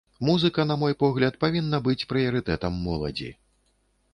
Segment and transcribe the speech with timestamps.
[0.27, 3.29] Музыка, на мой погляд, павінна быць прыярытэтам моладзі.